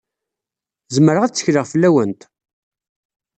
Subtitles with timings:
[0.95, 2.21] Zemreɣ ad tekkleɣ fell-awent?